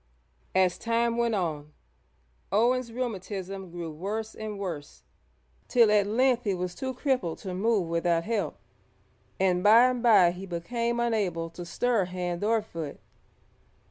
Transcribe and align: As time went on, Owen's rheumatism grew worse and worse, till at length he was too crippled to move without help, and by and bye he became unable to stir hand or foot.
As 0.55 0.79
time 0.79 1.15
went 1.15 1.35
on, 1.35 1.73
Owen's 2.51 2.91
rheumatism 2.91 3.69
grew 3.69 3.91
worse 3.91 4.33
and 4.33 4.57
worse, 4.57 5.03
till 5.67 5.91
at 5.91 6.07
length 6.07 6.43
he 6.43 6.55
was 6.55 6.73
too 6.73 6.95
crippled 6.95 7.37
to 7.37 7.53
move 7.53 7.87
without 7.87 8.23
help, 8.23 8.57
and 9.39 9.61
by 9.63 9.83
and 9.91 10.01
bye 10.01 10.31
he 10.31 10.47
became 10.47 10.99
unable 10.99 11.51
to 11.51 11.63
stir 11.67 12.05
hand 12.05 12.43
or 12.43 12.63
foot. 12.63 12.99